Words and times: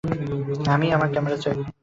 আমি 0.73 0.87
আমার 0.95 1.09
ক্যামেরা 1.13 1.37
চাই। 1.43 1.55